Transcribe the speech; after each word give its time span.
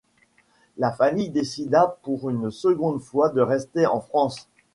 La 0.77 0.91
famille 0.91 1.29
décida 1.29 1.99
pour 2.01 2.27
une 2.31 2.49
seconde 2.49 2.99
fois 3.03 3.29
de 3.29 3.39
rester 3.39 3.85
en 3.85 4.01
France. 4.01 4.47